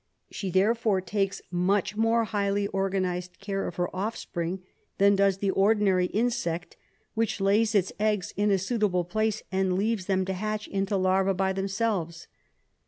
[0.31, 4.63] She therefore takes much more highly organised care of her offspring
[4.97, 6.75] than does the ordinary insect
[7.13, 11.37] which lays its eggs in a suitable place and leaves them to hatch into larvse
[11.37, 12.25] by themselves.